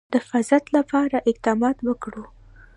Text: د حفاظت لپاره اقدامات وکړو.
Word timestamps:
د 0.13 0.13
حفاظت 0.23 0.63
لپاره 0.77 1.17
اقدامات 1.31 1.77
وکړو. 1.87 2.23